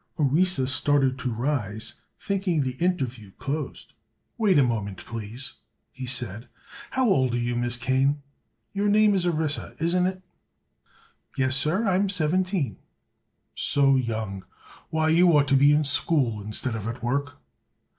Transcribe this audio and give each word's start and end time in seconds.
Orissa 0.17 0.65
started 0.65 1.19
to 1.19 1.31
rise, 1.31 2.01
thinking 2.17 2.61
the 2.61 2.73
interview 2.83 3.29
closed. 3.33 3.93
"Wait 4.35 4.57
a 4.57 4.63
moment, 4.63 5.05
please," 5.05 5.53
he 5.91 6.07
said. 6.07 6.47
"How 6.89 7.07
old 7.07 7.35
are 7.35 7.37
you, 7.37 7.55
Miss 7.55 7.77
Kane?—your 7.77 8.89
name 8.89 9.13
is 9.13 9.27
Orissa, 9.27 9.75
isn't 9.79 10.07
it?" 10.07 10.23
"Yes, 11.37 11.55
sir. 11.55 11.87
I 11.87 11.93
am 11.93 12.09
seventeen." 12.09 12.79
"So 13.53 13.95
young! 13.95 14.43
Why, 14.89 15.09
you 15.09 15.37
ought 15.37 15.47
to 15.49 15.55
be 15.55 15.71
in 15.71 15.83
school, 15.83 16.41
instead 16.41 16.73
of 16.75 16.87
at 16.87 17.03
work." 17.03 17.37